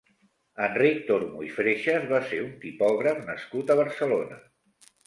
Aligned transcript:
Enric 0.67 1.03
Tormo 1.09 1.43
i 1.49 1.51
Freixes 1.57 2.09
va 2.15 2.23
ser 2.33 2.41
un 2.47 2.51
tipògraf 2.65 3.25
nascut 3.31 3.73
a 3.73 3.79
Barcelona. 3.83 4.43